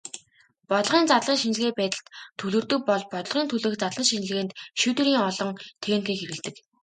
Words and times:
Бодлогын 0.69 1.09
задлан 1.11 1.37
шинжилгээ 1.41 1.75
байдалд 1.77 2.07
төвлөрдөг 2.37 2.81
бол 2.89 3.03
бодлогын 3.13 3.49
төлөөх 3.49 3.75
задлан 3.79 4.05
шинжилгээнд 4.11 4.51
шийдвэрийн 4.79 5.19
олон 5.29 5.49
техникийг 5.83 6.19
хэрэглэдэг. 6.19 6.55